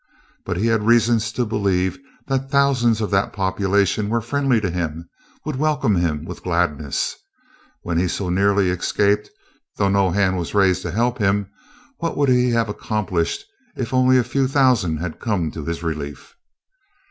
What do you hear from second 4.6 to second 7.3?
him, would welcome him with gladness.